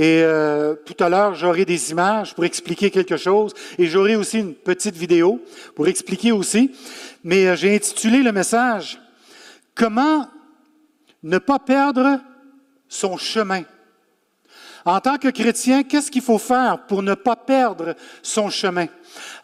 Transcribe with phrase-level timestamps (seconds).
[0.00, 4.38] et euh, tout à l'heure, j'aurai des images pour expliquer quelque chose et j'aurai aussi
[4.38, 5.44] une petite vidéo
[5.76, 6.74] pour expliquer aussi.
[7.22, 8.98] Mais euh, j'ai intitulé le message
[9.74, 10.26] Comment
[11.22, 12.18] ne pas perdre
[12.88, 13.64] son chemin.
[14.86, 18.86] En tant que chrétien, qu'est-ce qu'il faut faire pour ne pas perdre son chemin?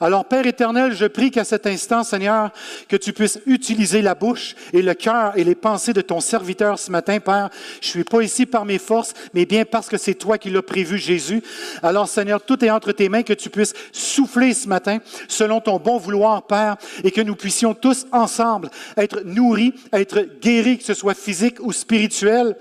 [0.01, 2.51] Alors, Père éternel, je prie qu'à cet instant, Seigneur,
[2.89, 6.79] que tu puisses utiliser la bouche et le cœur et les pensées de ton serviteur
[6.79, 7.51] ce matin, Père.
[7.81, 10.63] Je suis pas ici par mes forces, mais bien parce que c'est toi qui l'as
[10.63, 11.43] prévu, Jésus.
[11.83, 15.79] Alors, Seigneur, tout est entre tes mains, que tu puisses souffler ce matin selon ton
[15.79, 20.95] bon vouloir, Père, et que nous puissions tous ensemble être nourris, être guéris, que ce
[20.95, 22.57] soit physique ou spirituel,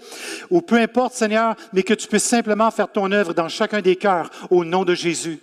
[0.50, 3.96] ou peu importe, Seigneur, mais que tu puisses simplement faire ton œuvre dans chacun des
[3.96, 5.40] cœurs au nom de Jésus.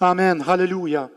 [0.00, 0.42] Amen.
[0.46, 1.10] Hallelujah.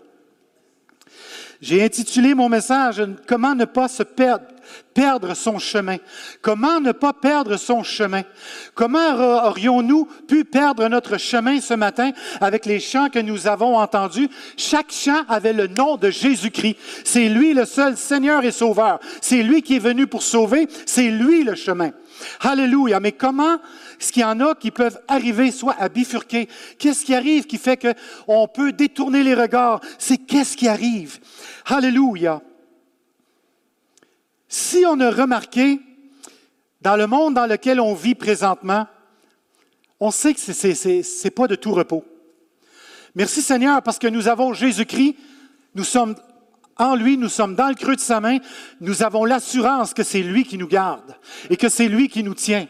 [1.62, 4.44] J'ai intitulé mon message Comment ne pas se perdre,
[4.94, 5.96] perdre son chemin?
[6.42, 8.24] Comment ne pas perdre son chemin?
[8.76, 14.28] Comment aurions-nous pu perdre notre chemin ce matin avec les chants que nous avons entendus?
[14.58, 16.76] Chaque chant avait le nom de Jésus-Christ.
[17.06, 19.00] C'est lui le seul Seigneur et Sauveur.
[19.22, 20.68] C'est lui qui est venu pour sauver.
[20.86, 21.92] C'est lui le chemin.
[22.42, 23.00] Alléluia.
[23.00, 23.60] Mais comment
[24.04, 26.50] est-ce qu'il y en a qui peuvent arriver soit à bifurquer?
[26.78, 29.80] Qu'est-ce qui arrive qui fait qu'on peut détourner les regards?
[29.98, 31.20] C'est qu'est-ce qui arrive?
[31.68, 32.42] Alléluia.
[34.50, 35.80] Si on a remarqué,
[36.82, 38.88] dans le monde dans lequel on vit présentement,
[40.02, 42.04] on sait que ce n'est pas de tout repos.
[43.16, 45.16] Merci Seigneur parce que nous avons Jésus-Christ,
[45.76, 46.16] nous sommes
[46.76, 48.40] en lui, nous sommes dans le creux de sa main,
[48.82, 51.16] nous avons l'assurance que c'est lui qui nous garde
[51.50, 52.68] et que c'est lui qui nous tient.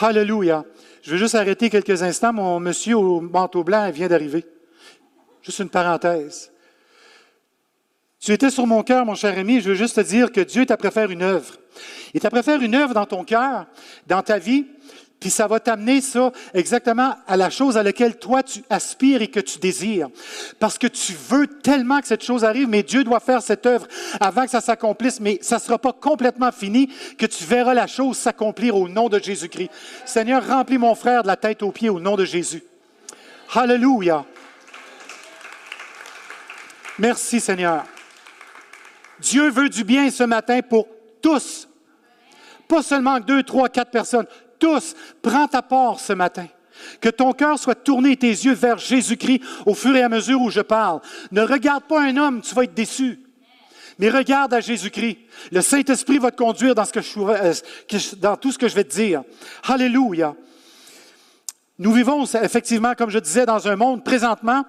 [0.00, 0.64] Alléluia.
[1.02, 2.32] Je vais juste arrêter quelques instants.
[2.32, 4.44] Mon monsieur au manteau blanc vient d'arriver.
[5.42, 6.52] Juste une parenthèse.
[8.20, 9.60] Tu étais sur mon cœur, mon cher ami.
[9.60, 11.54] Je veux juste te dire que Dieu t'a préféré une œuvre.
[12.14, 13.66] Il t'a préféré une œuvre dans ton cœur,
[14.06, 14.66] dans ta vie,
[15.20, 19.28] puis ça va t'amener ça exactement à la chose à laquelle toi tu aspires et
[19.28, 20.08] que tu désires.
[20.60, 23.88] Parce que tu veux tellement que cette chose arrive, mais Dieu doit faire cette œuvre
[24.20, 27.88] avant que ça s'accomplisse, mais ça ne sera pas complètement fini que tu verras la
[27.88, 29.70] chose s'accomplir au nom de Jésus-Christ.
[30.04, 32.62] Seigneur, remplis mon frère de la tête aux pieds au nom de Jésus.
[33.52, 34.24] Hallelujah.
[36.98, 37.84] Merci Seigneur.
[39.18, 40.86] Dieu veut du bien ce matin pour
[41.20, 41.68] tous.
[42.68, 44.26] Pas seulement deux, trois, quatre personnes
[44.58, 46.46] tous, prends ta part ce matin.
[47.00, 50.50] Que ton cœur soit tourné tes yeux vers Jésus-Christ au fur et à mesure où
[50.50, 51.00] je parle.
[51.32, 53.20] Ne regarde pas un homme, tu vas être déçu.
[53.98, 55.18] Mais regarde à Jésus-Christ.
[55.50, 56.84] Le Saint-Esprit va te conduire dans,
[57.16, 57.54] euh,
[58.18, 59.22] dans tout ce que je vais te dire.
[59.64, 60.36] Alléluia.
[61.78, 64.64] Nous vivons effectivement, comme je disais, dans un monde présentement,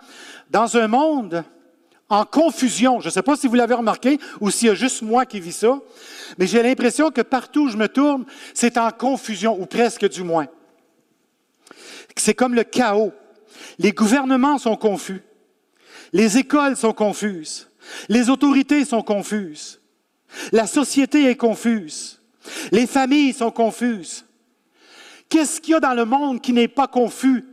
[0.49, 1.43] dans un monde
[2.09, 2.99] en confusion.
[2.99, 5.39] Je ne sais pas si vous l'avez remarqué ou s'il y a juste moi qui
[5.39, 5.79] vis ça,
[6.37, 10.23] mais j'ai l'impression que partout où je me tourne, c'est en confusion, ou presque du
[10.23, 10.47] moins.
[12.15, 13.13] C'est comme le chaos.
[13.77, 15.21] Les gouvernements sont confus.
[16.11, 17.69] Les écoles sont confuses.
[18.09, 19.79] Les autorités sont confuses.
[20.51, 22.21] La société est confuse.
[22.71, 24.25] Les familles sont confuses.
[25.29, 27.45] Qu'est-ce qu'il y a dans le monde qui n'est pas confus?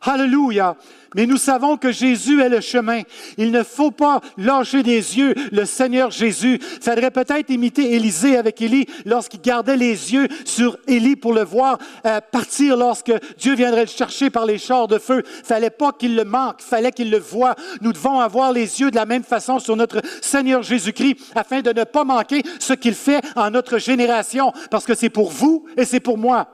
[0.00, 0.76] Alléluia.
[1.14, 3.02] Mais nous savons que Jésus est le chemin.
[3.36, 6.58] Il ne faut pas lâcher des yeux le Seigneur Jésus.
[6.80, 11.78] Faudrait peut-être imiter Élisée avec Élie lorsqu'il gardait les yeux sur Élie pour le voir
[12.06, 15.22] euh, partir lorsque Dieu viendrait le chercher par les chars de feu.
[15.44, 17.54] Fallait pas qu'il le manque, fallait qu'il le voie.
[17.80, 21.72] Nous devons avoir les yeux de la même façon sur notre Seigneur Jésus-Christ afin de
[21.72, 25.84] ne pas manquer ce qu'il fait en notre génération parce que c'est pour vous et
[25.84, 26.48] c'est pour moi.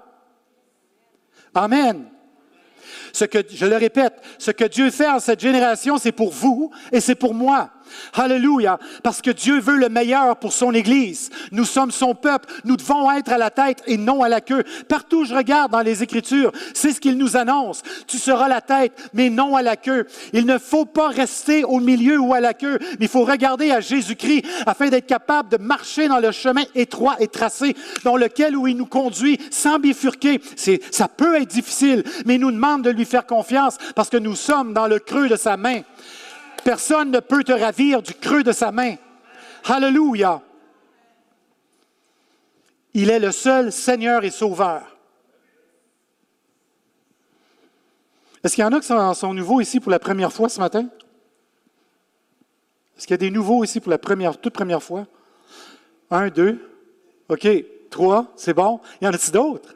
[1.54, 2.17] Amen.
[3.12, 6.70] Ce que, je le répète, ce que Dieu fait en cette génération, c'est pour vous
[6.92, 7.70] et c'est pour moi.
[8.14, 8.78] Alléluia.
[9.02, 11.30] Parce que Dieu veut le meilleur pour son Église.
[11.52, 12.48] Nous sommes son peuple.
[12.64, 14.64] Nous devons être à la tête et non à la queue.
[14.88, 17.82] Partout où je regarde dans les Écritures, c'est ce qu'il nous annonce.
[18.06, 20.06] Tu seras la tête, mais non à la queue.
[20.32, 23.70] Il ne faut pas rester au milieu ou à la queue, mais il faut regarder
[23.70, 27.74] à Jésus-Christ afin d'être capable de marcher dans le chemin étroit et tracé
[28.04, 30.40] dans lequel où il nous conduit sans bifurquer.
[30.56, 34.16] C'est, ça peut être difficile, mais il nous demande de lui faire confiance parce que
[34.16, 35.82] nous sommes dans le creux de sa main.
[36.68, 38.96] Personne ne peut te ravir du creux de sa main.
[39.64, 40.42] Hallelujah.
[42.92, 44.82] Il est le seul Seigneur et Sauveur.
[48.44, 50.90] Est-ce qu'il y en a qui sont, nouveaux ici pour la première fois ce matin?
[52.98, 55.06] Est-ce qu'il y a des nouveaux ici pour la première, toute première fois?
[56.10, 56.70] Un, deux.
[57.30, 57.48] OK.
[57.88, 58.82] Trois, c'est bon.
[59.00, 59.74] Il y en a-t-il d'autres?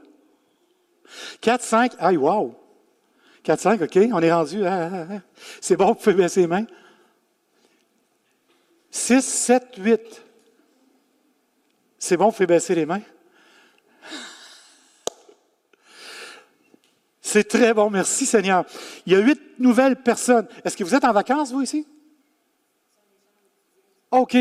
[1.41, 1.95] Quatre, cinq.
[1.99, 2.55] Aïe, wow!
[3.45, 4.65] 4, 5, OK, on est rendu.
[4.67, 5.23] Hein, hein, hein.
[5.61, 6.67] C'est bon, vous pouvez baisser les mains.
[8.93, 10.23] Six, sept, huit.
[11.99, 13.01] C'est bon, vous pouvez baisser les mains.
[17.23, 18.67] C'est très bon, merci Seigneur.
[19.07, 20.47] Il y a huit nouvelles personnes.
[20.63, 21.87] Est-ce que vous êtes en vacances, vous, ici?
[24.11, 24.37] OK.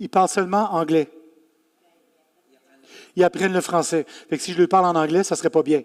[0.00, 1.10] Ils parlent seulement anglais.
[3.16, 4.06] Ils apprennent le français.
[4.30, 5.82] Fait que si je lui parle en anglais, ça ne serait pas bien.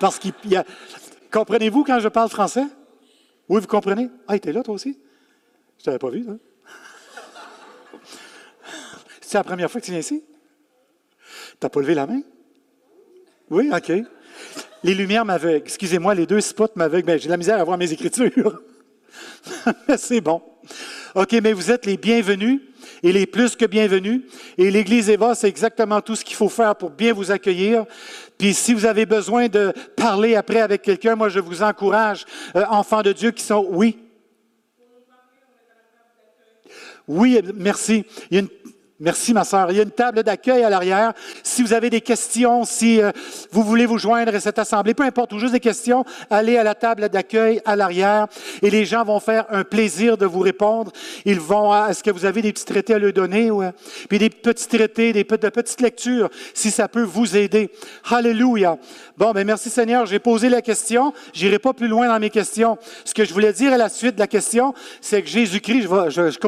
[0.00, 0.64] Parce qu'il a.
[1.30, 2.64] Comprenez-vous quand je parle français?
[3.46, 4.08] Oui, vous comprenez?
[4.26, 4.98] Ah, était là, toi aussi?
[5.82, 6.30] Je t'avais pas vu, ça.
[9.20, 10.22] C'est la première fois que tu viens ici?
[11.18, 12.20] Tu n'as pas levé la main?
[13.50, 13.92] Oui, OK.
[14.84, 15.56] Les lumières m'aveuglent.
[15.56, 17.06] Excusez-moi, les deux spots m'aveuglent.
[17.06, 18.62] mais j'ai de la misère à voir mes écritures.
[19.96, 20.40] c'est bon.
[21.16, 22.60] OK, mais vous êtes les bienvenus
[23.02, 24.20] et les plus que bienvenus.
[24.58, 27.86] Et l'Église Eva, c'est exactement tout ce qu'il faut faire pour bien vous accueillir.
[28.38, 32.24] Puis si vous avez besoin de parler après avec quelqu'un, moi je vous encourage,
[32.54, 33.66] euh, enfants de Dieu qui sont...
[33.68, 33.98] Oui.
[37.08, 38.04] Oui, merci.
[39.04, 39.72] Merci, ma sœur.
[39.72, 41.12] Il y a une table d'accueil à l'arrière.
[41.42, 43.10] Si vous avez des questions, si euh,
[43.50, 46.62] vous voulez vous joindre à cette assemblée, peu importe, ou juste des questions, allez à
[46.62, 48.28] la table d'accueil à l'arrière
[48.62, 50.92] et les gens vont faire un plaisir de vous répondre.
[51.24, 53.50] Ils vont, ah, est-ce que vous avez des petits traités à leur donner?
[53.50, 53.72] Ou, euh,
[54.08, 57.72] puis des petits traités, des de petites lectures, si ça peut vous aider.
[58.08, 58.78] Alléluia.
[59.18, 60.06] Bon, ben merci Seigneur.
[60.06, 61.12] J'ai posé la question.
[61.34, 62.78] J'irai pas plus loin dans mes questions.
[63.04, 64.72] Ce que je voulais dire à la suite de la question,
[65.02, 65.86] c'est que Jésus-Christ,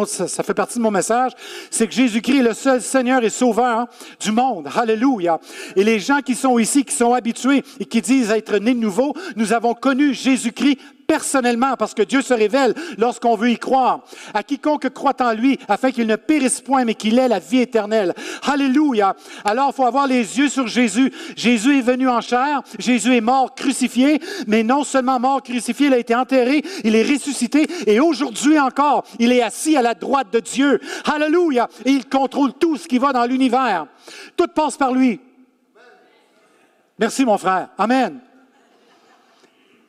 [0.06, 1.32] ça, fait partie de mon message,
[1.70, 3.86] c'est que Jésus-Christ le seul Seigneur et Sauveur
[4.18, 4.68] du monde.
[4.74, 5.40] Alléluia.
[5.76, 8.80] Et les gens qui sont ici, qui sont habitués et qui disent être nés de
[8.80, 14.04] nouveau, nous avons connu Jésus-Christ personnellement, parce que Dieu se révèle lorsqu'on veut y croire.
[14.32, 17.60] À quiconque croit en lui, afin qu'il ne périsse point, mais qu'il ait la vie
[17.60, 18.14] éternelle.
[18.42, 19.14] Alléluia.
[19.44, 21.12] Alors, il faut avoir les yeux sur Jésus.
[21.36, 22.62] Jésus est venu en chair.
[22.78, 27.02] Jésus est mort crucifié, mais non seulement mort crucifié, il a été enterré, il est
[27.02, 30.80] ressuscité, et aujourd'hui encore, il est assis à la droite de Dieu.
[31.04, 31.68] Alléluia.
[31.84, 33.86] Et il contrôle tout ce qui va dans l'univers.
[34.36, 35.20] Tout passe par lui.
[36.98, 37.68] Merci, mon frère.
[37.76, 38.20] Amen.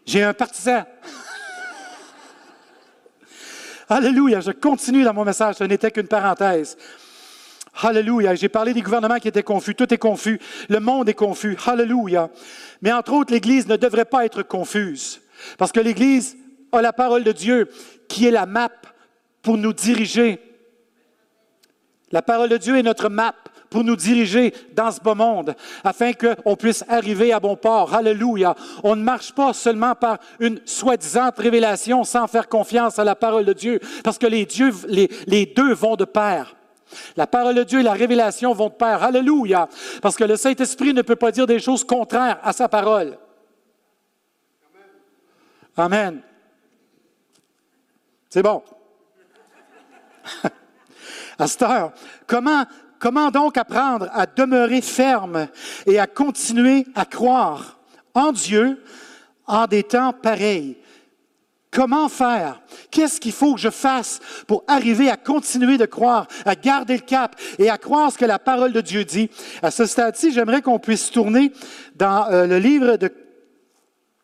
[0.06, 0.84] J'ai un partisan.
[3.90, 6.78] Alléluia, je continue dans mon message, ce n'était qu'une parenthèse.
[7.82, 11.58] Alléluia, j'ai parlé des gouvernements qui étaient confus, tout est confus, le monde est confus.
[11.66, 12.30] Alléluia.
[12.82, 15.22] Mais entre autres, l'Église ne devrait pas être confuse,
[15.58, 16.38] parce que l'Église
[16.72, 17.70] a la parole de Dieu
[18.08, 18.72] qui est la map
[19.42, 20.40] pour nous diriger.
[22.12, 23.36] La parole de Dieu est notre map
[23.76, 27.94] pour nous diriger dans ce beau monde, afin qu'on puisse arriver à bon port.
[27.94, 28.56] Alléluia.
[28.86, 33.44] On ne marche pas seulement par une soi-disant révélation sans faire confiance à la parole
[33.44, 36.56] de Dieu, parce que les, dieux, les, les deux vont de pair.
[37.18, 39.04] La parole de Dieu et la révélation vont de pair.
[39.04, 39.68] Alléluia.
[40.02, 43.18] Parce que le Saint-Esprit ne peut pas dire des choses contraires à sa parole.
[45.76, 46.22] Amen.
[48.30, 48.64] C'est bon.
[51.38, 51.92] à cette heure,
[52.26, 52.64] comment
[53.00, 55.48] Comment donc apprendre à demeurer ferme
[55.86, 57.80] et à continuer à croire
[58.14, 58.84] en Dieu
[59.46, 60.78] en des temps pareils?
[61.76, 62.62] Comment faire?
[62.90, 67.02] Qu'est-ce qu'il faut que je fasse pour arriver à continuer de croire, à garder le
[67.02, 69.30] cap et à croire ce que la parole de Dieu dit?
[69.62, 71.52] À ce stade-ci, j'aimerais qu'on puisse tourner
[71.96, 73.12] dans euh, le livre de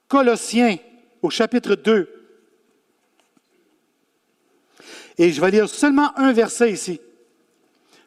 [0.08, 0.78] Colossiens
[1.22, 2.10] au chapitre 2.
[5.18, 7.02] Et je vais lire seulement un verset ici.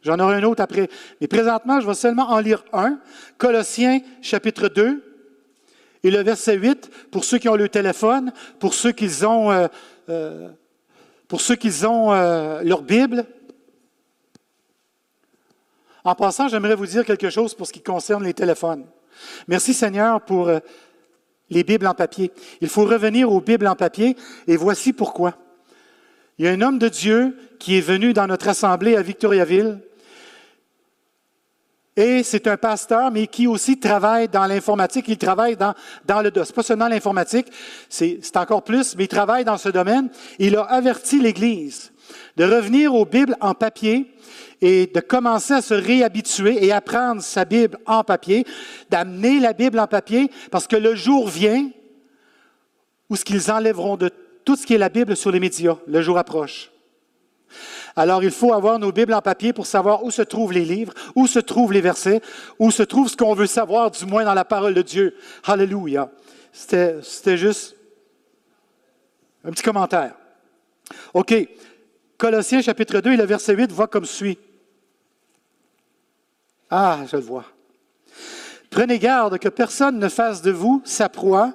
[0.04, 0.88] J'en aurai un autre après.
[1.20, 2.98] Mais présentement, je vais seulement en lire un.
[3.38, 5.02] Colossiens chapitre 2
[6.02, 8.30] et le verset 8, pour ceux qui ont le téléphone,
[8.60, 9.66] pour ceux qui ont, euh,
[10.10, 10.50] euh,
[11.26, 13.24] pour ceux qui ont euh, leur Bible.
[16.04, 18.84] En passant, j'aimerais vous dire quelque chose pour ce qui concerne les téléphones.
[19.48, 20.50] Merci Seigneur pour
[21.48, 22.30] les Bibles en papier.
[22.60, 24.14] Il faut revenir aux Bibles en papier
[24.46, 25.38] et voici pourquoi.
[26.38, 29.78] Il y a un homme de Dieu qui est venu dans notre assemblée à Victoriaville
[31.96, 35.06] et c'est un pasteur, mais qui aussi travaille dans l'informatique.
[35.08, 35.74] Il travaille dans,
[36.04, 36.52] dans le DOS.
[36.52, 37.46] Pas seulement l'informatique,
[37.88, 40.08] c'est encore plus, mais il travaille dans ce domaine.
[40.38, 41.92] Il a averti l'Église
[42.36, 44.12] de revenir aux Bibles en papier
[44.60, 48.44] et de commencer à se réhabituer et apprendre sa Bible en papier,
[48.90, 51.70] d'amener la Bible en papier, parce que le jour vient
[53.08, 54.10] où ce qu'ils enlèveront de
[54.44, 55.76] tout ce qui est la Bible sur les médias.
[55.86, 56.70] Le jour approche.
[57.96, 60.92] Alors, il faut avoir nos Bibles en papier pour savoir où se trouvent les livres,
[61.14, 62.20] où se trouvent les versets,
[62.58, 65.16] où se trouve ce qu'on veut savoir, du moins dans la parole de Dieu.
[65.44, 66.10] Alléluia.
[66.52, 67.76] C'était juste
[69.44, 70.14] un petit commentaire.
[71.12, 71.34] OK.
[72.16, 74.38] Colossiens chapitre 2 et le verset 8 voit comme suit.
[76.70, 77.44] Ah, je le vois.
[78.70, 81.54] Prenez garde que personne ne fasse de vous sa proie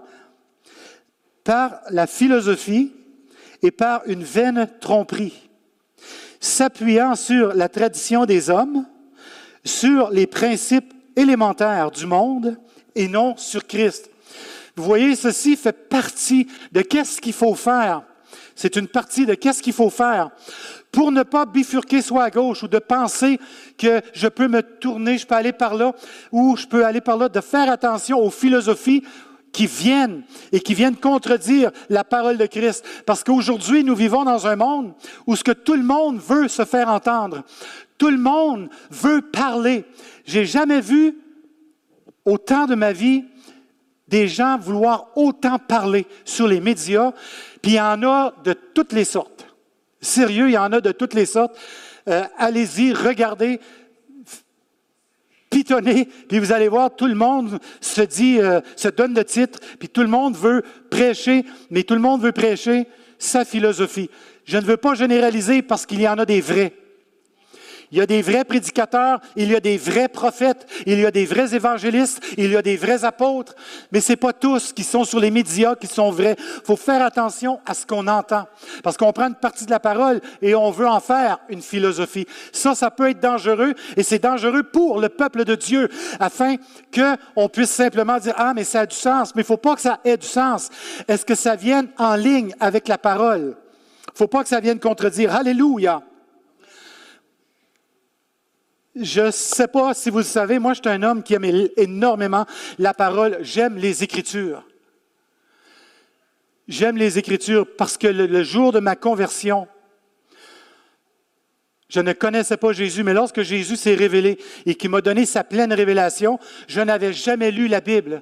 [1.43, 2.93] par la philosophie
[3.61, 5.48] et par une vaine tromperie,
[6.39, 8.85] s'appuyant sur la tradition des hommes,
[9.63, 12.57] sur les principes élémentaires du monde
[12.95, 14.09] et non sur Christ.
[14.75, 18.03] Vous voyez, ceci fait partie de qu'est-ce qu'il faut faire.
[18.55, 20.31] C'est une partie de qu'est-ce qu'il faut faire
[20.91, 23.39] pour ne pas bifurquer soit à gauche ou de penser
[23.77, 25.93] que je peux me tourner, je peux aller par là
[26.31, 29.03] ou je peux aller par là, de faire attention aux philosophies
[29.51, 32.85] qui viennent et qui viennent contredire la parole de Christ.
[33.05, 34.93] Parce qu'aujourd'hui, nous vivons dans un monde
[35.27, 37.43] où ce que tout le monde veut se faire entendre.
[37.97, 39.85] Tout le monde veut parler.
[40.25, 41.17] J'ai jamais vu
[42.25, 43.25] au temps de ma vie
[44.07, 47.11] des gens vouloir autant parler sur les médias,
[47.61, 49.45] puis il y en a de toutes les sortes.
[50.01, 51.55] Sérieux, il y en a de toutes les sortes.
[52.07, 53.59] Euh, allez-y, regardez,
[55.69, 59.59] pitonnez, puis vous allez voir, tout le monde se dit, euh, se donne le titre,
[59.77, 64.09] puis tout le monde veut prêcher, mais tout le monde veut prêcher sa philosophie.
[64.45, 66.73] Je ne veux pas généraliser parce qu'il y en a des vrais.
[67.91, 71.11] Il y a des vrais prédicateurs, il y a des vrais prophètes, il y a
[71.11, 73.55] des vrais évangélistes, il y a des vrais apôtres,
[73.91, 76.35] mais ce n'est pas tous qui sont sur les médias qui sont vrais.
[76.37, 78.45] Il faut faire attention à ce qu'on entend,
[78.83, 82.27] parce qu'on prend une partie de la parole et on veut en faire une philosophie.
[82.51, 86.57] Ça, ça peut être dangereux et c'est dangereux pour le peuple de Dieu, afin
[86.93, 89.81] qu'on puisse simplement dire, ah, mais ça a du sens, mais il faut pas que
[89.81, 90.69] ça ait du sens.
[91.07, 93.55] Est-ce que ça vienne en ligne avec la parole?
[94.07, 95.33] Il ne faut pas que ça vienne contredire.
[95.33, 96.01] Alléluia.
[99.01, 101.45] Je ne sais pas si vous le savez, moi je suis un homme qui aime
[101.77, 102.45] énormément
[102.77, 103.37] la parole.
[103.41, 104.63] J'aime les Écritures.
[106.67, 109.67] J'aime les Écritures parce que le, jour de ma conversion,
[111.87, 115.43] je ne connaissais pas Jésus, mais lorsque Jésus s'est révélé et qu'il m'a donné sa
[115.43, 116.37] pleine révélation,
[116.67, 118.21] je n'avais jamais lu la Bible.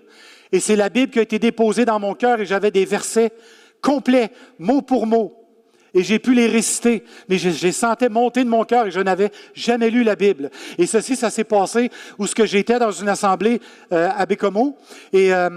[0.52, 3.32] Et c'est la Bible qui a été déposée dans mon cœur et j'avais des versets
[3.82, 5.37] complets, mot pour mot
[5.94, 9.00] et j'ai pu les réciter, mais je, les sentais monter de mon cœur et je
[9.00, 10.50] n'avais jamais lu la Bible.
[10.78, 13.60] Et ceci, ça s'est passé où ce que j'étais dans une assemblée
[13.92, 14.78] euh, à Bécomo.
[15.14, 15.50] Et euh,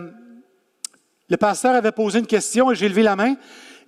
[1.29, 3.37] le pasteur avait posé une question et j'ai levé la main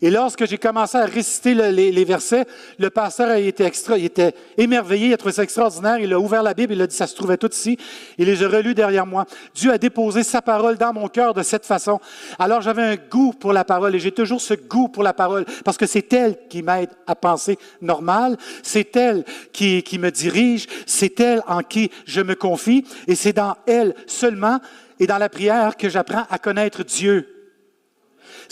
[0.03, 2.45] et lorsque j'ai commencé à réciter les, versets,
[2.77, 6.19] le pasteur a été extra, il était émerveillé, il a trouvé ça extraordinaire, il a
[6.19, 7.79] ouvert la Bible, il a dit, ça se trouvait tout ici,
[8.19, 9.27] il les a relus derrière moi.
[9.55, 12.01] Dieu a déposé sa parole dans mon cœur de cette façon.
[12.41, 15.45] Alors j'avais un goût pour la parole et j'ai toujours ce goût pour la parole
[15.65, 21.21] parce que c'est elle qui m'aide à penser normal, c'est elle qui me dirige, c'est
[21.21, 24.59] elle en qui je me confie et c'est dans elle seulement
[24.99, 27.32] et dans la prière que j'apprends à connaître Dieu.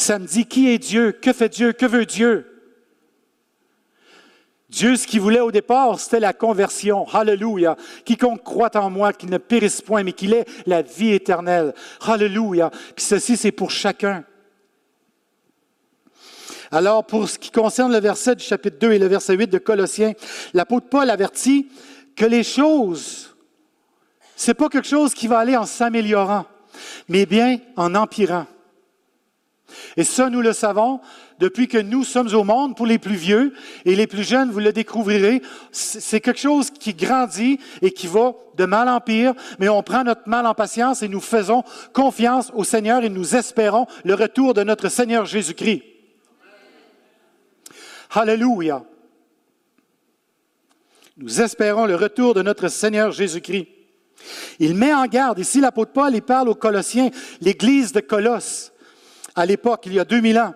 [0.00, 2.46] Ça me dit qui est Dieu, que fait Dieu, que veut Dieu?
[4.70, 7.06] Dieu, ce qu'il voulait au départ, c'était la conversion.
[7.12, 7.76] Hallelujah.
[8.06, 11.74] Quiconque croit en moi, qu'il ne périsse point, mais qu'il ait la vie éternelle.
[12.00, 12.70] Hallelujah.
[12.96, 14.24] Puis ceci, c'est pour chacun.
[16.70, 19.58] Alors, pour ce qui concerne le verset du chapitre 2 et le verset 8 de
[19.58, 20.14] Colossiens,
[20.54, 21.68] l'apôtre Paul avertit
[22.16, 23.36] que les choses,
[24.34, 26.46] c'est pas quelque chose qui va aller en s'améliorant,
[27.06, 28.46] mais bien en empirant.
[29.96, 31.00] Et ça, nous le savons
[31.38, 33.54] depuis que nous sommes au monde pour les plus vieux
[33.84, 35.42] et les plus jeunes, vous le découvrirez.
[35.72, 40.04] C'est quelque chose qui grandit et qui va de mal en pire, mais on prend
[40.04, 44.54] notre mal en patience et nous faisons confiance au Seigneur et nous espérons le retour
[44.54, 45.82] de notre Seigneur Jésus-Christ.
[48.10, 48.82] Hallelujah.
[51.16, 53.68] Nous espérons le retour de notre Seigneur Jésus-Christ.
[54.58, 58.72] Il met en garde, ici l'apôtre Paul, il parle aux Colossiens, l'église de Colosse
[59.40, 60.54] à l'époque, il y a 2000 ans.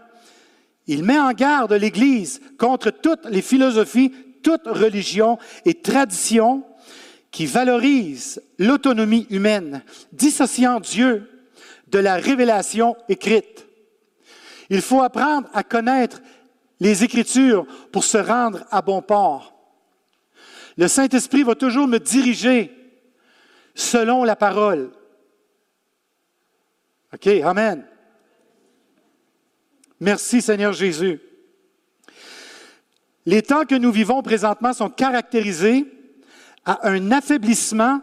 [0.86, 4.12] Il met en garde l'Église contre toutes les philosophies,
[4.42, 6.62] toute religion et tradition
[7.30, 11.30] qui valorisent l'autonomie humaine, dissociant Dieu
[11.88, 13.66] de la révélation écrite.
[14.68, 16.20] Il faut apprendre à connaître
[16.78, 19.54] les Écritures pour se rendre à bon port.
[20.76, 22.70] Le Saint-Esprit va toujours me diriger
[23.74, 24.90] selon la parole.
[27.14, 27.86] OK, Amen.
[30.04, 31.18] Merci Seigneur Jésus.
[33.24, 35.86] Les temps que nous vivons présentement sont caractérisés
[36.66, 38.02] à un affaiblissement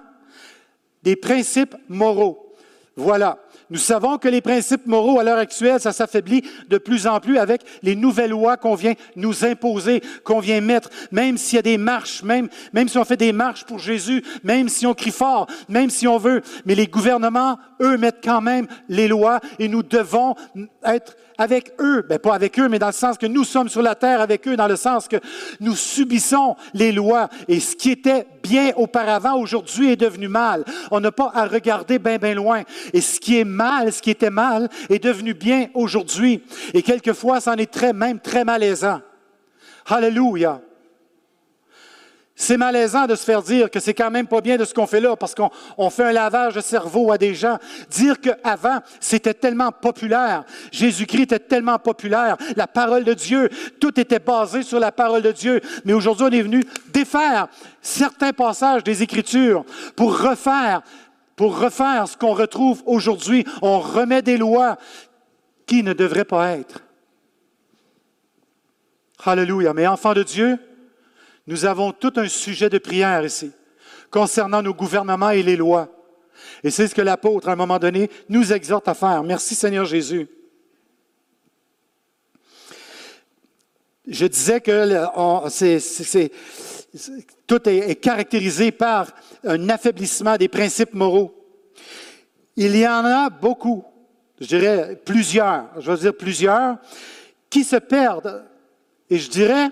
[1.03, 2.55] des principes moraux.
[2.95, 3.37] Voilà.
[3.69, 7.37] Nous savons que les principes moraux à l'heure actuelle, ça s'affaiblit de plus en plus
[7.37, 11.61] avec les nouvelles lois qu'on vient nous imposer, qu'on vient mettre, même s'il y a
[11.61, 15.11] des marches, même, même si on fait des marches pour Jésus, même si on crie
[15.11, 16.41] fort, même si on veut.
[16.65, 20.33] Mais les gouvernements, eux, mettent quand même les lois et nous devons
[20.83, 23.81] être avec eux, ben pas avec eux, mais dans le sens que nous sommes sur
[23.81, 25.17] la terre avec eux, dans le sens que
[25.59, 30.63] nous subissons les lois et ce qui était bien auparavant, aujourd'hui est devenu mal.
[30.91, 32.61] On n'a pas à regarder bien, bien loin.
[32.93, 36.43] Et ce qui est mal, ce qui était mal, est devenu bien aujourd'hui.
[36.73, 39.01] Et quelquefois, c'en est très, même très malaisant.
[39.87, 40.61] Hallelujah.
[42.41, 44.87] C'est malaisant de se faire dire que c'est quand même pas bien de ce qu'on
[44.87, 47.59] fait là parce qu'on fait un lavage de cerveau à des gens.
[47.91, 50.43] Dire qu'avant, c'était tellement populaire.
[50.71, 52.37] Jésus-Christ était tellement populaire.
[52.55, 53.47] La parole de Dieu,
[53.79, 55.61] tout était basé sur la parole de Dieu.
[55.85, 57.47] Mais aujourd'hui, on est venu défaire
[57.79, 59.63] certains passages des Écritures
[59.95, 60.81] pour refaire,
[61.35, 63.45] pour refaire ce qu'on retrouve aujourd'hui.
[63.61, 64.77] On remet des lois
[65.67, 66.81] qui ne devraient pas être.
[69.23, 69.75] Alléluia.
[69.75, 70.57] Mais enfants de Dieu,
[71.47, 73.51] nous avons tout un sujet de prière ici
[74.11, 75.89] concernant nos gouvernements et les lois.
[76.63, 79.23] Et c'est ce que l'apôtre, à un moment donné, nous exhorte à faire.
[79.23, 80.27] Merci Seigneur Jésus.
[84.07, 85.07] Je disais que
[87.47, 89.07] tout est, caractérisé par
[89.43, 91.33] un affaiblissement des principes moraux.
[92.57, 93.85] Il y en a beaucoup,
[94.39, 96.77] je dirais plusieurs, je veux dire plusieurs,
[97.49, 98.43] qui se perdent.
[99.09, 99.69] Et je dirais,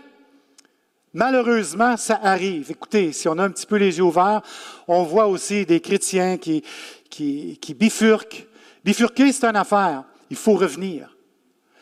[1.20, 2.72] Malheureusement, ça arrive.
[2.72, 4.42] Écoutez, si on a un petit peu les yeux ouverts,
[4.88, 6.64] on voit aussi des chrétiens qui,
[7.10, 8.48] qui, bifurquent.
[8.86, 10.06] Bifurquer, c'est une affaire.
[10.30, 11.14] Il faut revenir.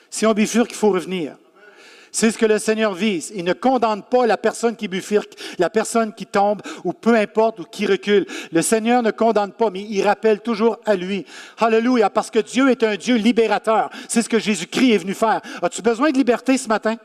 [0.10, 1.36] Si on bifurque, il faut revenir.
[2.12, 3.32] C'est ce que le Seigneur vise.
[3.36, 7.60] Il ne condamne pas la personne qui bifurque, la personne qui tombe, ou peu importe,
[7.60, 8.26] ou qui recule.
[8.52, 11.28] Le Seigneur ne condamne pas, mais il rappelle toujours à lui.
[11.60, 13.92] Alléluia, parce que Dieu est un Dieu libérateur.
[14.10, 15.42] C'est ce que Jésus-Christ est venu faire.
[15.62, 16.98] As-tu besoin de liberté ce matin?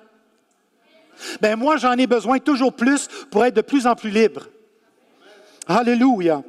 [1.41, 4.49] Ben moi, j'en ai besoin toujours plus pour être de plus en plus libre.
[5.67, 6.43] Alléluia.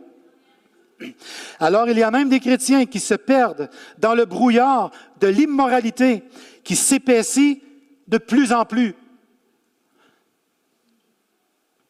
[1.59, 6.23] Alors, il y a même des chrétiens qui se perdent dans le brouillard de l'immoralité
[6.63, 7.61] qui s'épaissit
[8.07, 8.95] de plus en plus.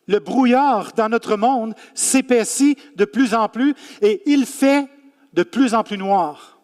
[0.07, 4.87] Le brouillard dans notre monde s'épaissit de plus en plus et il fait
[5.33, 6.59] de plus en plus noir.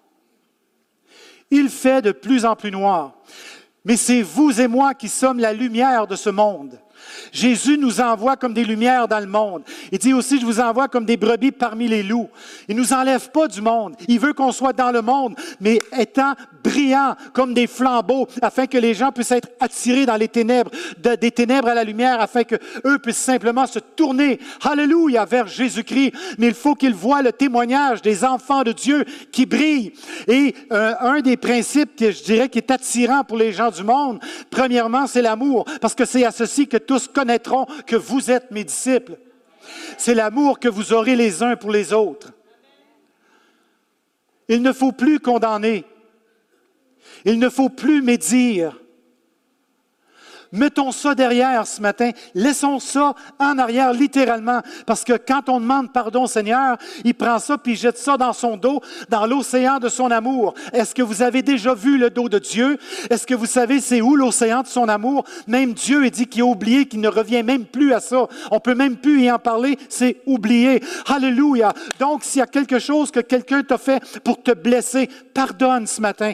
[1.52, 3.17] Il fait de plus en plus noir.
[3.89, 6.80] Mais c'est vous et moi qui sommes la lumière de ce monde.
[7.32, 9.63] Jésus nous envoie comme des lumières dans le monde.
[9.91, 12.30] Il dit aussi, je vous envoie comme des brebis parmi les loups.
[12.67, 13.95] Il nous enlève pas du monde.
[14.08, 18.78] Il veut qu'on soit dans le monde, mais étant brillants comme des flambeaux, afin que
[18.78, 22.56] les gens puissent être attirés dans les ténèbres, des ténèbres à la lumière, afin que
[22.86, 26.13] eux puissent simplement se tourner, hallelujah, vers Jésus-Christ.
[26.38, 29.93] Mais il faut qu'ils voient le témoignage des enfants de Dieu qui brillent.
[30.28, 34.19] Et euh, un des principes je dirais qui est attirant pour les gens du monde,
[34.50, 38.63] premièrement, c'est l'amour, parce que c'est à ceci que tous connaîtront que vous êtes mes
[38.63, 39.17] disciples.
[39.97, 42.31] C'est l'amour que vous aurez les uns pour les autres.
[44.47, 45.85] Il ne faut plus condamner.
[47.25, 48.79] Il ne faut plus médire.
[50.51, 52.09] Mettons ça derrière ce matin.
[52.33, 54.62] Laissons ça en arrière, littéralement.
[54.85, 58.33] Parce que quand on demande pardon Seigneur, il prend ça puis il jette ça dans
[58.33, 60.55] son dos, dans l'océan de son amour.
[60.73, 62.77] Est-ce que vous avez déjà vu le dos de Dieu?
[63.09, 65.23] Est-ce que vous savez c'est où l'océan de son amour?
[65.47, 68.27] Même Dieu est dit qu'il a oublié, qu'il ne revient même plus à ça.
[68.49, 69.77] On peut même plus y en parler.
[69.88, 70.81] C'est oublié.
[71.07, 71.73] Alléluia.
[71.99, 76.01] Donc, s'il y a quelque chose que quelqu'un t'a fait pour te blesser, pardonne ce
[76.01, 76.33] matin.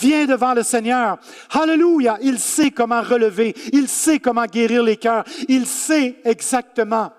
[0.00, 1.18] Viens devant le Seigneur.
[1.50, 2.18] Alléluia.
[2.20, 3.54] Il sait comment relever.
[3.72, 5.24] Il sait comment guérir les cœurs.
[5.48, 7.12] Il sait exactement.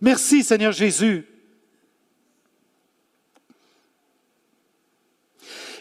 [0.00, 1.26] Merci Seigneur Jésus.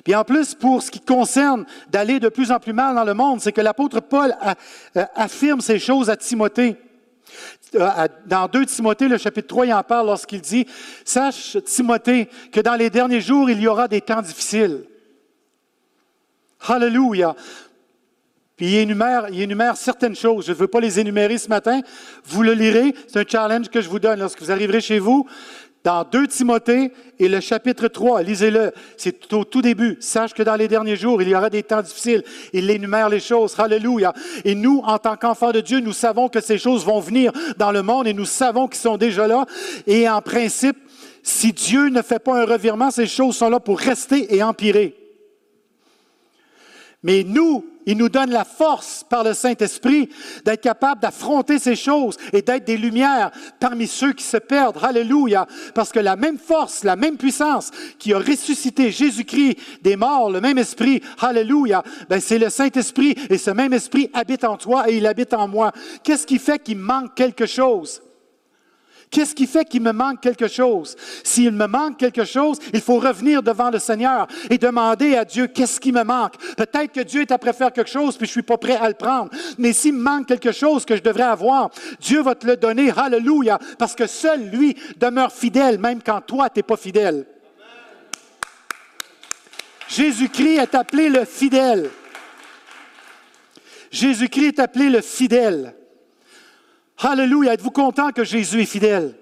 [0.03, 3.13] Puis en plus, pour ce qui concerne d'aller de plus en plus mal dans le
[3.13, 4.35] monde, c'est que l'apôtre Paul
[4.97, 6.75] euh, affirme ces choses à Timothée.
[7.75, 10.67] Euh, dans 2 Timothée, le chapitre 3, il en parle lorsqu'il dit,
[11.05, 14.83] Sache, Timothée, que dans les derniers jours, il y aura des temps difficiles.
[16.67, 17.35] Hallelujah.
[18.55, 20.45] Puis il énumère, il énumère certaines choses.
[20.45, 21.81] Je ne veux pas les énumérer ce matin.
[22.25, 22.93] Vous le lirez.
[23.07, 25.27] C'est un challenge que je vous donne lorsque vous arriverez chez vous.
[25.83, 28.71] Dans 2 Timothée et le chapitre 3, lisez-le.
[28.95, 29.97] C'est au tout début.
[29.99, 32.23] Sache que dans les derniers jours, il y aura des temps difficiles.
[32.53, 33.59] Il énumère les choses.
[33.59, 34.13] Hallelujah.
[34.45, 37.71] Et nous, en tant qu'enfants de Dieu, nous savons que ces choses vont venir dans
[37.71, 39.45] le monde et nous savons qu'ils sont déjà là.
[39.85, 40.77] Et en principe,
[41.21, 45.02] si Dieu ne fait pas un revirement, ces choses sont là pour rester et empirer.
[47.03, 50.09] Mais nous, il nous donne la force par le Saint-Esprit
[50.45, 54.77] d'être capable d'affronter ces choses et d'être des lumières parmi ceux qui se perdent.
[54.81, 55.45] Alléluia.
[55.75, 60.39] Parce que la même force, la même puissance qui a ressuscité Jésus-Christ des morts, le
[60.39, 64.97] même esprit, Alléluia, ben c'est le Saint-Esprit et ce même esprit habite en toi et
[64.97, 65.71] il habite en moi.
[66.03, 68.01] Qu'est-ce qui fait qu'il manque quelque chose?
[69.13, 70.95] Qu'est-ce qui fait qu'il me manque quelque chose?
[71.23, 75.45] S'il me manque quelque chose, il faut revenir devant le Seigneur et demander à Dieu
[75.45, 76.35] qu'est-ce qui me manque?
[76.57, 78.95] Peut-être que Dieu est après faire quelque chose puis je suis pas prêt à le
[78.95, 79.29] prendre.
[79.59, 82.89] Mais s'il me manque quelque chose que je devrais avoir, Dieu va te le donner.
[82.89, 83.59] Hallelujah.
[83.77, 87.27] Parce que seul lui demeure fidèle même quand toi tu n'es pas fidèle.
[89.89, 91.91] Jésus-Christ est appelé le fidèle.
[93.91, 95.75] Jésus-Christ est appelé le fidèle.
[96.97, 97.53] Alléluia.
[97.53, 99.15] Êtes-vous content que Jésus est fidèle?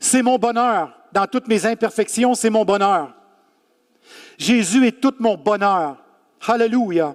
[0.00, 0.94] C'est mon bonheur.
[1.12, 3.14] Dans toutes mes imperfections, c'est mon bonheur.
[4.36, 5.96] Jésus est tout mon bonheur.
[6.46, 7.14] Alléluia.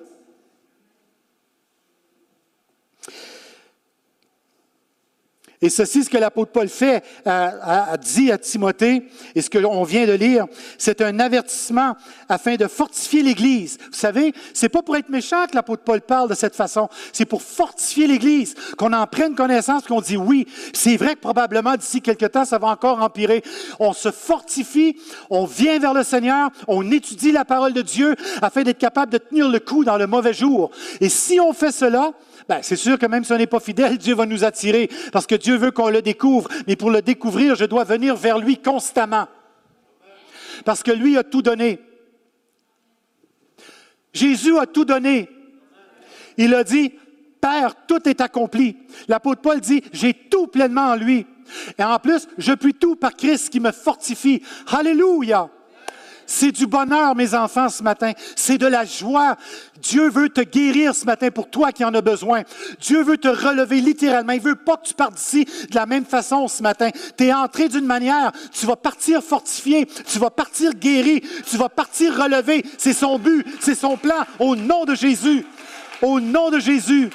[5.64, 9.84] Et ceci, ce que l'apôtre Paul fait, a, dit à Timothée, et ce que l'on
[9.84, 10.46] vient de lire,
[10.78, 11.96] c'est un avertissement
[12.28, 13.78] afin de fortifier l'Église.
[13.80, 17.24] Vous savez, c'est pas pour être méchant que l'apôtre Paul parle de cette façon, c'est
[17.24, 22.02] pour fortifier l'Église, qu'on en prenne connaissance, qu'on dit oui, c'est vrai que probablement d'ici
[22.02, 23.42] quelques temps, ça va encore empirer.
[23.80, 24.98] On se fortifie,
[25.30, 29.18] on vient vers le Seigneur, on étudie la parole de Dieu afin d'être capable de
[29.18, 30.72] tenir le coup dans le mauvais jour.
[31.00, 32.12] Et si on fait cela,
[32.48, 35.28] ben, c'est sûr que même si on n'est pas fidèle, Dieu va nous attirer parce
[35.28, 36.50] que Dieu veut qu'on le découvre.
[36.68, 39.28] Mais pour le découvrir, je dois venir vers lui constamment.
[40.66, 41.80] Parce que lui a tout donné.
[44.14, 45.30] Jésus a tout donné.
[46.38, 46.94] Il a dit,
[47.42, 48.78] Père, tout est accompli.
[49.08, 51.26] L'apôtre Paul dit, j'ai tout pleinement en lui.
[51.78, 54.42] Et en plus, je puis tout par Christ qui me fortifie.
[54.68, 55.50] Alléluia.
[56.26, 58.14] C'est du bonheur, mes enfants, ce matin.
[58.36, 59.36] C'est de la joie.
[59.82, 62.44] Dieu veut te guérir ce matin pour toi qui en as besoin.
[62.80, 64.34] Dieu veut te relever littéralement.
[64.34, 66.90] Il veut pas que tu partes d'ici de la même façon ce matin.
[67.18, 71.70] Tu es entré d'une manière, tu vas partir fortifié, tu vas partir guéri, tu vas
[71.70, 72.64] partir relevé.
[72.78, 74.24] C'est son but, c'est son plan.
[74.40, 75.46] Au nom de Jésus.
[76.02, 77.10] Au nom de Jésus.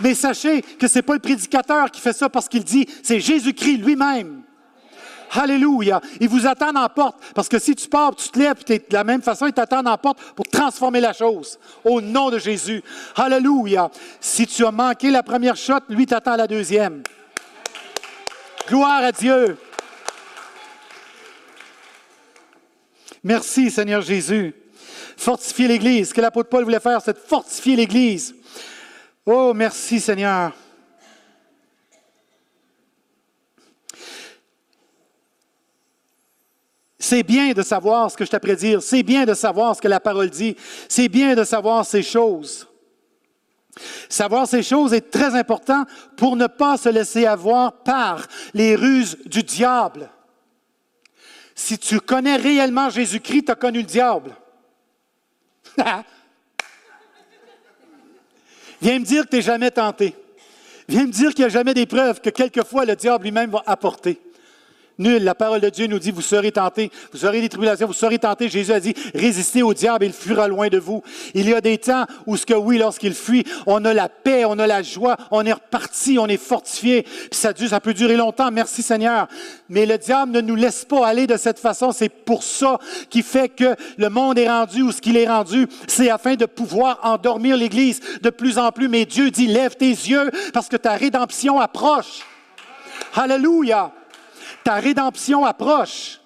[0.00, 3.78] Mais sachez que c'est pas le prédicateur qui fait ça parce qu'il dit, c'est Jésus-Christ
[3.78, 4.42] lui-même.
[5.34, 6.00] Alléluia.
[6.20, 7.16] Il vous attend en porte.
[7.34, 9.84] Parce que si tu pars, tu te lèves, es de la même façon, il t'attend
[9.84, 11.58] en porte pour transformer la chose.
[11.84, 12.82] Au nom de Jésus.
[13.16, 13.90] Alléluia.
[14.20, 17.02] Si tu as manqué la première shot, lui t'attend la deuxième.
[18.68, 19.58] Gloire à Dieu.
[23.22, 24.54] Merci, Seigneur Jésus.
[25.16, 26.10] Fortifier l'Église.
[26.10, 28.34] Ce que l'apôtre Paul voulait faire, c'est fortifier l'Église.
[29.26, 30.52] Oh, merci, Seigneur.
[37.04, 38.82] C'est bien de savoir ce que je t'apprête dire.
[38.82, 40.56] C'est bien de savoir ce que la parole dit.
[40.88, 42.66] C'est bien de savoir ces choses.
[44.08, 45.84] Savoir ces choses est très important
[46.16, 50.08] pour ne pas se laisser avoir par les ruses du diable.
[51.54, 54.34] Si tu connais réellement Jésus-Christ, tu as connu le diable.
[58.80, 60.16] Viens me dire que tu n'es jamais tenté.
[60.88, 63.62] Viens me dire qu'il n'y a jamais des preuves que quelquefois le diable lui-même va
[63.66, 64.22] apporter.
[64.98, 65.24] Nul.
[65.24, 68.18] La parole de Dieu nous dit, vous serez tentés, vous aurez des tribulations, vous serez
[68.18, 68.48] tentés.
[68.48, 71.02] Jésus a dit, résistez au diable, il fuira loin de vous.
[71.34, 74.44] Il y a des temps où ce que oui, lorsqu'il fuit, on a la paix,
[74.44, 77.02] on a la joie, on est reparti, on est fortifié.
[77.02, 79.26] Puis ça, ça peut durer longtemps, merci Seigneur.
[79.68, 81.92] Mais le diable ne nous laisse pas aller de cette façon.
[81.92, 82.78] C'est pour ça
[83.10, 85.66] qui fait que le monde est rendu où ce qu'il est rendu.
[85.88, 88.88] C'est afin de pouvoir endormir l'Église de plus en plus.
[88.88, 92.20] Mais Dieu dit, lève tes yeux parce que ta rédemption approche.
[93.14, 93.92] Alléluia.
[94.64, 96.20] Ta rédemption approche.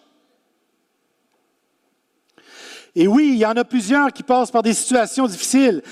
[2.95, 5.83] Et oui, il y en a plusieurs qui passent par des situations difficiles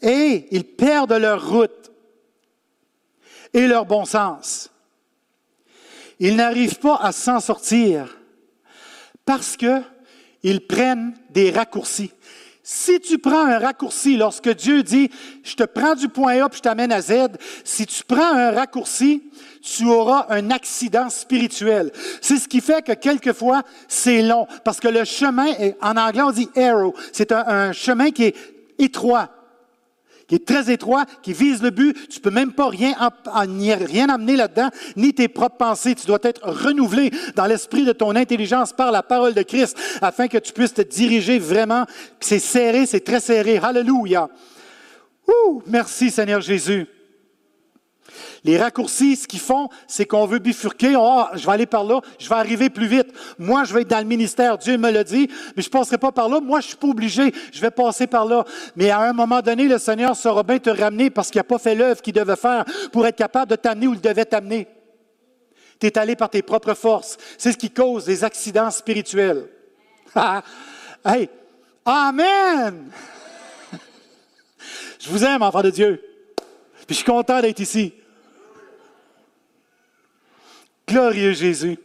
[0.00, 1.90] et ils perdent leur route
[3.54, 4.70] et leur bon sens.
[6.18, 8.16] Ils n'arrivent pas à s'en sortir
[9.24, 12.12] parce qu'ils prennent des raccourcis.
[12.64, 15.10] Si tu prends un raccourci, lorsque Dieu dit,
[15.42, 17.12] je te prends du point A puis je t'amène à Z,
[17.64, 19.24] si tu prends un raccourci,
[19.62, 21.90] tu auras un accident spirituel.
[22.20, 26.30] C'est ce qui fait que quelquefois, c'est long, parce que le chemin, en anglais on
[26.30, 28.36] dit arrow, c'est un chemin qui est
[28.78, 29.41] étroit
[30.32, 32.08] qui est très étroit, qui vise le but.
[32.08, 32.96] Tu peux même pas rien,
[33.34, 35.94] rien amener là-dedans, ni tes propres pensées.
[35.94, 40.28] Tu dois être renouvelé dans l'esprit de ton intelligence par la parole de Christ, afin
[40.28, 41.84] que tu puisses te diriger vraiment.
[42.18, 43.58] C'est serré, c'est très serré.
[43.58, 44.30] Alléluia.
[45.28, 46.86] Ouh, merci Seigneur Jésus.
[48.44, 50.94] Les raccourcis, ce qu'ils font, c'est qu'on veut bifurquer.
[50.96, 53.06] Oh, je vais aller par là, je vais arriver plus vite.
[53.38, 54.58] Moi, je vais être dans le ministère.
[54.58, 56.40] Dieu me l'a dit, mais je ne passerai pas par là.
[56.40, 57.32] Moi, je suis pas obligé.
[57.52, 58.44] Je vais passer par là.
[58.74, 61.58] Mais à un moment donné, le Seigneur saura bien te ramener parce qu'il n'a pas
[61.58, 64.66] fait l'œuvre qu'il devait faire pour être capable de t'amener où il devait t'amener.
[65.78, 67.18] Tu es allé par tes propres forces.
[67.38, 69.46] C'est ce qui cause des accidents spirituels.
[71.04, 71.28] hey,
[71.84, 72.90] Amen!
[75.00, 76.00] Je vous aime, enfant de Dieu.
[76.86, 77.92] Puis je suis content d'être ici.
[80.92, 81.78] Glorieux Jésus.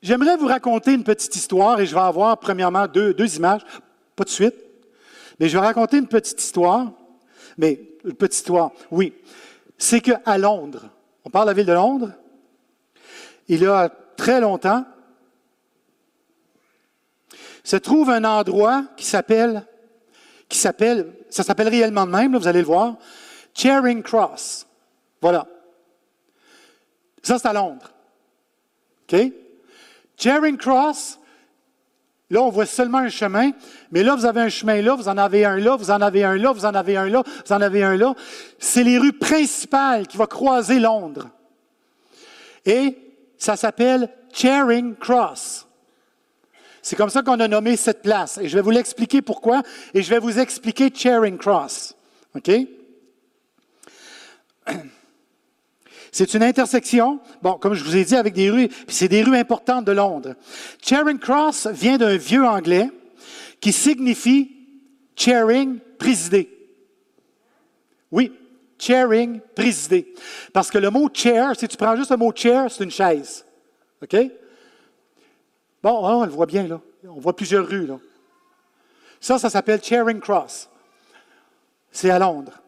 [0.00, 3.62] J'aimerais vous raconter une petite histoire et je vais avoir premièrement deux, images,
[4.14, 4.54] pas de suite,
[5.40, 6.92] mais je vais raconter une petite histoire.
[7.58, 9.12] Mais une petite histoire, oui.
[9.76, 10.88] C'est qu'à Londres,
[11.24, 12.12] on parle de la ville de Londres,
[13.48, 14.84] il y a très longtemps,
[17.64, 19.66] se trouve un endroit qui s'appelle,
[20.48, 22.98] qui s'appelle, ça s'appelle réellement de même, vous allez le voir,
[23.54, 24.66] Charing Cross.
[25.20, 25.46] Voilà.
[27.22, 27.90] Ça, c'est à Londres.
[29.02, 29.32] OK?
[30.16, 31.18] Charing Cross,
[32.30, 33.50] là, on voit seulement un chemin,
[33.90, 36.24] mais là, vous avez un chemin là, vous en avez un là, vous en avez
[36.24, 38.14] un là, vous en avez un là, vous en avez un là.
[38.58, 41.28] C'est les rues principales qui vont croiser Londres.
[42.64, 42.98] Et
[43.36, 45.66] ça s'appelle Charing Cross.
[46.82, 48.38] C'est comme ça qu'on a nommé cette place.
[48.38, 49.62] Et je vais vous l'expliquer pourquoi.
[49.92, 51.94] Et je vais vous expliquer Charing Cross.
[52.34, 52.50] OK?
[56.20, 59.22] C'est une intersection, bon, comme je vous ai dit, avec des rues, puis c'est des
[59.22, 60.34] rues importantes de Londres.
[60.82, 62.90] Charing Cross vient d'un vieux anglais
[63.58, 64.54] qui signifie
[65.16, 66.50] chairing, présider.
[68.10, 68.34] Oui,
[68.78, 70.12] chairing, présider.
[70.52, 73.46] Parce que le mot chair, si tu prends juste le mot chair, c'est une chaise.
[74.02, 74.14] OK?
[75.82, 76.82] Bon, on le voit bien, là.
[77.04, 77.98] On voit plusieurs rues, là.
[79.20, 80.68] Ça, ça s'appelle Charing Cross.
[81.90, 82.60] C'est à Londres.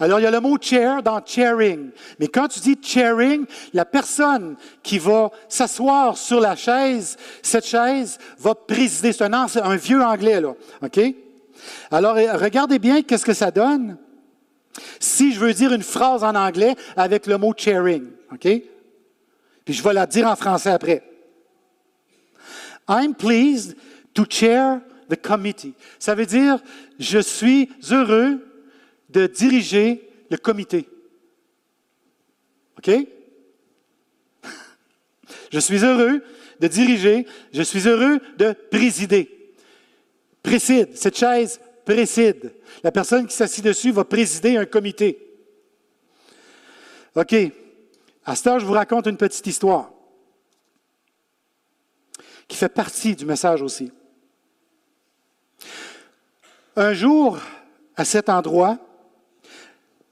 [0.00, 1.90] Alors, il y a le mot chair dans chairing.
[2.20, 8.18] Mais quand tu dis chairing, la personne qui va s'asseoir sur la chaise, cette chaise
[8.38, 9.12] va présider.
[9.12, 10.54] C'est un, un, vieux anglais, là.
[10.82, 11.00] OK?
[11.90, 13.96] Alors, regardez bien qu'est-ce que ça donne
[15.00, 18.06] si je veux dire une phrase en anglais avec le mot chairing.
[18.32, 18.48] OK?
[19.64, 21.02] Puis je vais la dire en français après.
[22.88, 23.76] I'm pleased
[24.14, 24.80] to chair
[25.10, 25.74] the committee.
[25.98, 26.58] Ça veut dire,
[26.98, 28.47] je suis heureux
[29.08, 30.88] de diriger le comité.
[32.78, 32.90] OK?
[35.52, 36.22] Je suis heureux
[36.60, 39.54] de diriger, je suis heureux de présider.
[40.42, 42.52] Préside, cette chaise préside.
[42.82, 45.18] La personne qui s'assied dessus va présider un comité.
[47.14, 47.34] OK.
[48.24, 49.90] À ce temps, je vous raconte une petite histoire
[52.46, 53.90] qui fait partie du message aussi.
[56.76, 57.38] Un jour,
[57.96, 58.78] à cet endroit,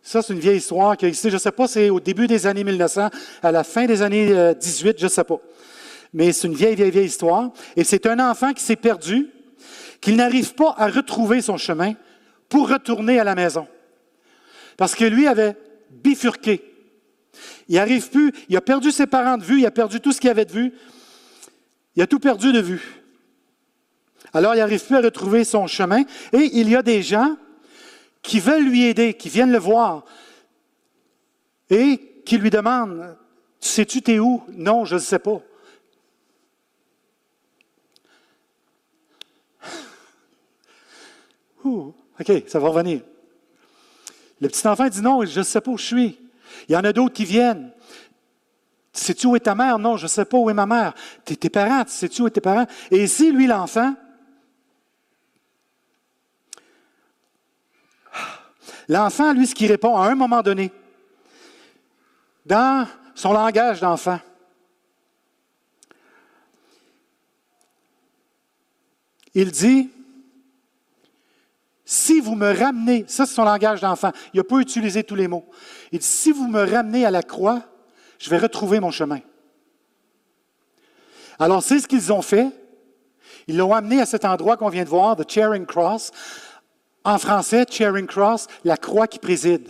[0.07, 2.29] ça c'est une vieille histoire qui a existé, je ne sais pas, c'est au début
[2.29, 3.11] des années 1900,
[3.43, 5.41] à la fin des années 18, euh, je ne sais pas.
[6.13, 7.51] Mais c'est une vieille, vieille, vieille histoire.
[7.75, 9.29] Et c'est un enfant qui s'est perdu,
[10.01, 11.95] qu'il n'arrive pas à retrouver son chemin
[12.49, 13.67] pour retourner à la maison.
[14.77, 15.57] Parce que lui avait
[15.91, 16.63] bifurqué.
[17.69, 20.21] Il n'arrive plus, il a perdu ses parents de vue, il a perdu tout ce
[20.21, 20.73] qu'il avait de vue.
[21.97, 23.03] Il a tout perdu de vue.
[24.33, 26.03] Alors, il n'arrive plus à retrouver son chemin.
[26.33, 27.37] Et il y a des gens
[28.27, 30.05] qui veulent lui aider, qui viennent le voir
[31.71, 33.17] et qui lui demandent
[33.61, 35.41] Sais-tu t'es où Non, je ne sais pas.
[41.65, 43.01] OK, ça va revenir.
[44.41, 46.19] Le petit enfant dit Non, je ne sais pas où je suis.
[46.69, 47.73] Il y en a d'autres qui viennent.
[48.93, 49.79] Sais-tu où est ta mère?
[49.79, 50.95] Non, je ne sais pas où est ma mère.
[51.25, 52.67] Tes, tes parents, sais-tu où est tes parents?
[52.91, 53.95] Et ici, lui, l'enfant,
[58.89, 60.73] l'enfant, lui, ce qui répond à un moment donné,
[62.45, 64.21] dans son langage d'enfant,
[69.35, 69.91] il dit,
[71.85, 75.29] si vous me ramenez, ça c'est son langage d'enfant, il n'a pas utilisé tous les
[75.29, 75.49] mots.
[75.93, 77.63] Il dit, si vous me ramenez à la croix,
[78.19, 79.21] je vais retrouver mon chemin.
[81.39, 82.49] Alors, c'est ce qu'ils ont fait.
[83.47, 86.11] Ils l'ont amené à cet endroit qu'on vient de voir, the Charing Cross.
[87.07, 89.69] En français, Charing Cross, la croix qui préside.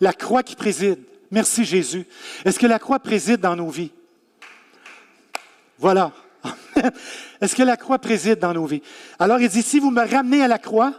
[0.00, 0.98] La croix qui préside.
[1.30, 2.04] Merci Jésus.
[2.44, 3.92] Est-ce que la croix préside dans nos vies?
[5.78, 6.10] Voilà.
[7.40, 8.82] Est-ce que la croix préside dans nos vies?
[9.20, 10.94] Alors il dit, si vous me ramenez à la croix,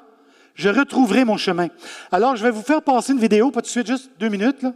[0.55, 1.67] je retrouverai mon chemin.
[2.09, 4.61] Alors, je vais vous faire passer une vidéo, pas tout de suite, juste deux minutes.
[4.61, 4.73] Là.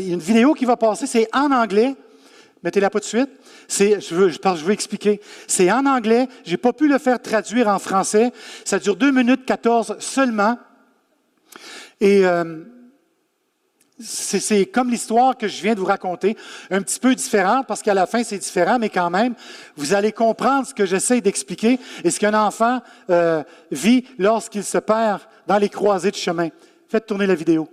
[0.00, 1.96] y a une vidéo qui va passer, c'est en anglais,
[2.62, 3.30] Mettez-la pas de suite.
[3.66, 5.20] C'est, je veux, je, je veux expliquer.
[5.48, 6.28] C'est en anglais.
[6.44, 8.32] J'ai pas pu le faire traduire en français.
[8.64, 10.58] Ça dure 2 minutes 14 seulement.
[12.00, 12.64] Et euh,
[14.00, 16.36] c'est comme l'histoire que je viens de vous raconter,
[16.70, 19.34] un petit peu différente parce qu'à la fin c'est différent, mais quand même,
[19.76, 24.78] vous allez comprendre ce que j'essaie d'expliquer et ce qu'un enfant euh, vit lorsqu'il se
[24.78, 26.48] perd dans les croisées de chemin.
[26.88, 27.68] Faites tourner la vidéo.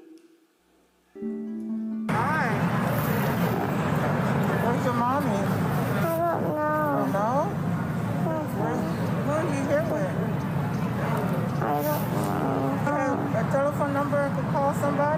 [14.99, 15.17] Are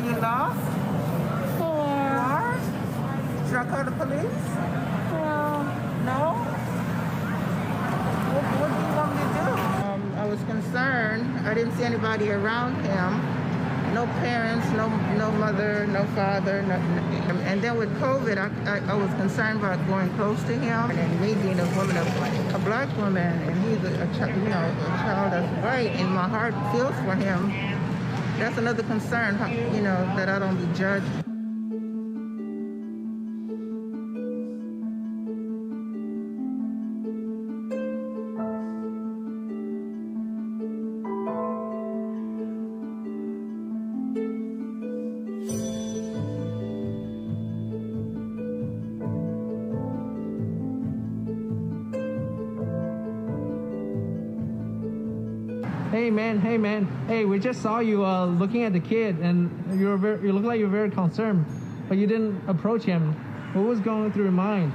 [0.00, 0.58] you lost?
[1.60, 2.58] Yeah.
[3.46, 4.24] Should I call the police?
[5.12, 5.62] No.
[6.04, 6.34] No?
[8.34, 9.50] What, what do you want me to do?
[9.86, 11.46] Um, I was concerned.
[11.46, 13.22] I didn't see anybody around him.
[13.94, 16.74] No parents, no no mother, no father, no,
[17.46, 21.20] and then with COVID, I, I, I, was concerned about going close to him, and
[21.20, 22.10] me being a woman, of a
[22.66, 26.54] black woman, and he's a, a you know a child that's white, and my heart
[26.72, 27.50] feels for him
[28.38, 29.34] that's another concern,
[29.74, 31.25] you know, that I don't be judged.
[57.36, 60.44] We just saw you uh, looking at the kid, and you were very, you look
[60.44, 61.44] like you're very concerned,
[61.86, 63.12] but you didn't approach him.
[63.52, 64.72] What was going through your mind?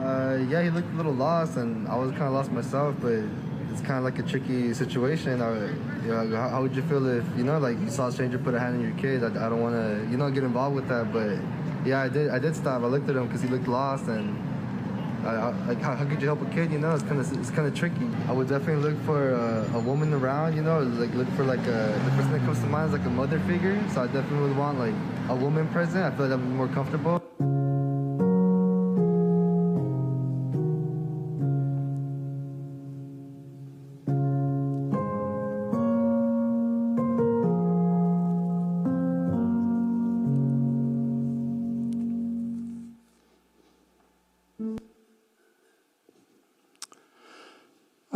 [0.00, 3.22] Uh, yeah, he looked a little lost, and I was kind of lost myself, but
[3.70, 5.42] it's kind of like a tricky situation.
[5.42, 5.66] I,
[6.02, 8.38] you know, how, how, would you feel if you know, like you saw a stranger
[8.38, 9.22] put a hand on your kid?
[9.22, 11.36] I, I don't want to, you know, get involved with that, but
[11.86, 12.30] yeah, I did.
[12.30, 12.84] I did stop.
[12.84, 14.34] I looked at him because he looked lost, and
[15.66, 16.70] like how, how, could you help a kid?
[16.70, 18.08] You know, it's kind of it's kind of tricky.
[18.28, 20.56] I would definitely look for a, a, woman around.
[20.56, 23.06] You know, like look for like a the person that comes to mind is like
[23.06, 23.78] a mother figure.
[23.92, 24.94] So I definitely would want like
[25.28, 26.04] a woman present.
[26.04, 27.22] I feel like I'm more comfortable.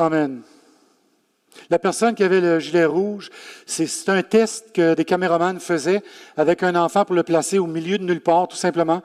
[0.00, 0.40] Amen.
[1.68, 3.28] La personne qui avait le gilet rouge,
[3.66, 6.02] c'est un test que des caméramans faisaient
[6.38, 9.02] avec un enfant pour le placer au milieu de nulle part, tout simplement.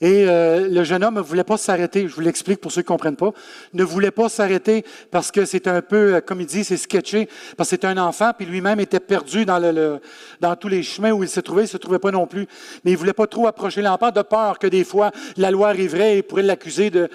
[0.00, 2.08] Et euh, le jeune homme ne voulait pas s'arrêter.
[2.08, 3.30] Je vous l'explique pour ceux qui ne comprennent pas.
[3.74, 7.28] Ne voulait pas s'arrêter parce que c'est un peu, euh, comme il dit, c'est sketché.
[7.56, 11.28] Parce que c'est un enfant, puis lui-même était perdu dans, tous les chemins où il
[11.28, 11.62] se trouvait.
[11.62, 12.48] Il ne se trouvait pas non plus.
[12.84, 15.68] Mais il ne voulait pas trop approcher l'enfant de peur que des fois la loi
[15.68, 17.08] arriverait et pourrait l'accuser de,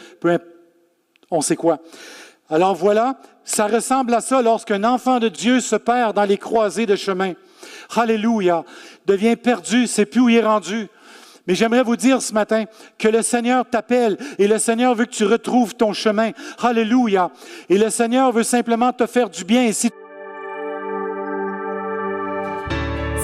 [1.30, 1.80] on sait quoi.
[2.50, 6.86] Alors voilà, ça ressemble à ça lorsqu'un enfant de Dieu se perd dans les croisées
[6.86, 7.34] de chemin.
[7.96, 8.64] Alléluia,
[9.06, 10.88] devient perdu, c'est plus où il est rendu.
[11.48, 12.66] Mais j'aimerais vous dire ce matin
[12.98, 16.32] que le Seigneur t'appelle et le Seigneur veut que tu retrouves ton chemin.
[16.62, 17.32] Alléluia.
[17.70, 19.72] Et le Seigneur veut simplement te faire du bien.
[19.72, 19.90] si...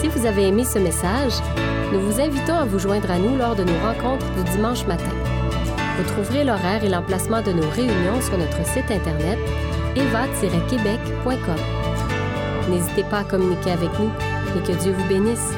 [0.02, 1.34] si vous avez aimé ce message,
[1.92, 5.45] nous vous invitons à vous joindre à nous lors de nos rencontres du dimanche matin.
[5.98, 9.40] Vous trouverez l'horaire et l'emplacement de nos réunions sur notre site internet
[9.96, 11.56] eva-québec.com.
[12.70, 14.12] N'hésitez pas à communiquer avec nous
[14.58, 15.54] et que Dieu vous bénisse.